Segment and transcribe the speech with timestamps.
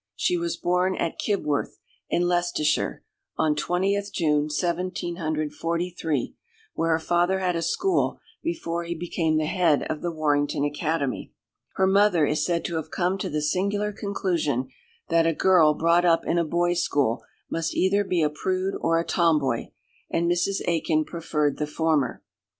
[0.15, 1.77] She was born at Kibworth,
[2.09, 3.03] in Leicestershire,
[3.37, 6.35] on 20th June 1743,
[6.73, 11.33] where her father had a school before he became the head of the Warrington Academy.
[11.75, 14.69] Her mother is said to have come to the singular conclusion
[15.09, 17.21] that a girl brought up in a boys' school
[17.51, 19.67] must either be a prude or a tomboy,
[20.09, 20.65] and Mrs.
[20.67, 22.23] Aikin preferred the former.